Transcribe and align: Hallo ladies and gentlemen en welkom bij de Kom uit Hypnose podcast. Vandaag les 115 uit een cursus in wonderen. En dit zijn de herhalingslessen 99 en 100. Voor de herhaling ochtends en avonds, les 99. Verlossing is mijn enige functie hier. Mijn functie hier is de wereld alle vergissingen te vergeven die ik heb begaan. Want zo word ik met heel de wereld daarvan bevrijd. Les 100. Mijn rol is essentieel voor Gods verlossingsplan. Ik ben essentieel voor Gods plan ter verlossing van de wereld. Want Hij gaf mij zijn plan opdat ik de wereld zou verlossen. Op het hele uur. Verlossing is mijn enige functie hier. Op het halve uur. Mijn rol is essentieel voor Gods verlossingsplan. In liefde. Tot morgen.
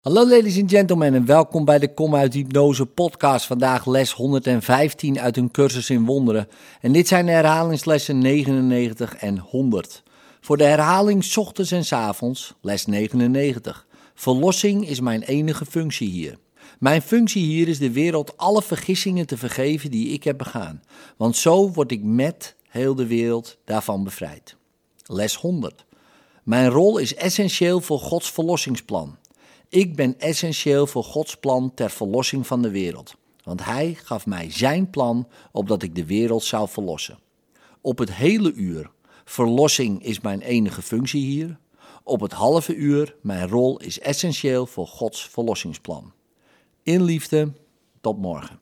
Hallo 0.00 0.28
ladies 0.28 0.60
and 0.60 0.70
gentlemen 0.70 1.14
en 1.14 1.24
welkom 1.26 1.64
bij 1.64 1.78
de 1.78 1.94
Kom 1.94 2.14
uit 2.14 2.34
Hypnose 2.34 2.86
podcast. 2.86 3.46
Vandaag 3.46 3.86
les 3.86 4.12
115 4.12 5.20
uit 5.20 5.36
een 5.36 5.50
cursus 5.50 5.90
in 5.90 6.04
wonderen. 6.04 6.48
En 6.80 6.92
dit 6.92 7.08
zijn 7.08 7.26
de 7.26 7.32
herhalingslessen 7.32 8.18
99 8.18 9.14
en 9.14 9.38
100. 9.38 10.02
Voor 10.40 10.56
de 10.56 10.64
herhaling 10.64 11.36
ochtends 11.36 11.70
en 11.70 11.98
avonds, 11.98 12.54
les 12.60 12.86
99. 12.86 13.86
Verlossing 14.14 14.88
is 14.88 15.00
mijn 15.00 15.22
enige 15.22 15.66
functie 15.66 16.08
hier. 16.08 16.38
Mijn 16.78 17.02
functie 17.02 17.44
hier 17.44 17.68
is 17.68 17.78
de 17.78 17.92
wereld 17.92 18.36
alle 18.36 18.62
vergissingen 18.62 19.26
te 19.26 19.36
vergeven 19.36 19.90
die 19.90 20.08
ik 20.08 20.24
heb 20.24 20.38
begaan. 20.38 20.82
Want 21.16 21.36
zo 21.36 21.70
word 21.70 21.92
ik 21.92 22.02
met 22.02 22.56
heel 22.68 22.94
de 22.94 23.06
wereld 23.06 23.58
daarvan 23.64 24.04
bevrijd. 24.04 24.56
Les 25.06 25.34
100. 25.34 25.84
Mijn 26.42 26.68
rol 26.68 26.98
is 26.98 27.14
essentieel 27.14 27.80
voor 27.80 27.98
Gods 27.98 28.30
verlossingsplan. 28.30 29.18
Ik 29.70 29.96
ben 29.96 30.18
essentieel 30.18 30.86
voor 30.86 31.04
Gods 31.04 31.36
plan 31.36 31.74
ter 31.74 31.90
verlossing 31.90 32.46
van 32.46 32.62
de 32.62 32.70
wereld. 32.70 33.14
Want 33.44 33.64
Hij 33.64 33.94
gaf 33.94 34.26
mij 34.26 34.50
zijn 34.50 34.90
plan 34.90 35.28
opdat 35.52 35.82
ik 35.82 35.94
de 35.94 36.06
wereld 36.06 36.44
zou 36.44 36.68
verlossen. 36.68 37.18
Op 37.80 37.98
het 37.98 38.14
hele 38.14 38.52
uur. 38.52 38.90
Verlossing 39.24 40.04
is 40.04 40.20
mijn 40.20 40.40
enige 40.40 40.82
functie 40.82 41.24
hier. 41.24 41.58
Op 42.02 42.20
het 42.20 42.32
halve 42.32 42.74
uur. 42.74 43.16
Mijn 43.22 43.48
rol 43.48 43.78
is 43.80 44.00
essentieel 44.00 44.66
voor 44.66 44.86
Gods 44.86 45.28
verlossingsplan. 45.28 46.12
In 46.82 47.02
liefde. 47.02 47.52
Tot 48.00 48.18
morgen. 48.18 48.60